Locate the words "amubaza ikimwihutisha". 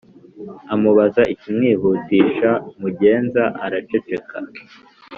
0.73-2.49